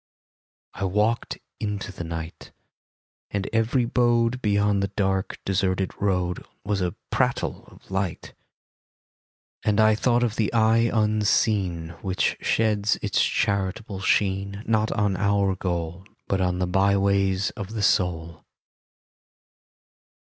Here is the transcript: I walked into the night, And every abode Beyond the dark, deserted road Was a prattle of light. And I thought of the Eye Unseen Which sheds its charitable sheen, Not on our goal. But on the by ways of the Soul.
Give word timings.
I 0.73 0.85
walked 0.85 1.37
into 1.59 1.91
the 1.91 2.03
night, 2.03 2.51
And 3.29 3.47
every 3.53 3.83
abode 3.83 4.41
Beyond 4.41 4.81
the 4.81 4.87
dark, 4.87 5.37
deserted 5.45 5.91
road 6.01 6.43
Was 6.65 6.81
a 6.81 6.95
prattle 7.11 7.65
of 7.67 7.91
light. 7.91 8.33
And 9.63 9.79
I 9.79 9.93
thought 9.93 10.23
of 10.23 10.37
the 10.37 10.51
Eye 10.53 10.89
Unseen 10.91 11.89
Which 12.01 12.35
sheds 12.41 12.95
its 13.03 13.23
charitable 13.23 13.99
sheen, 13.99 14.63
Not 14.65 14.91
on 14.91 15.15
our 15.17 15.53
goal. 15.55 16.07
But 16.27 16.41
on 16.41 16.57
the 16.57 16.65
by 16.65 16.97
ways 16.97 17.51
of 17.51 17.73
the 17.75 17.83
Soul. 17.83 18.43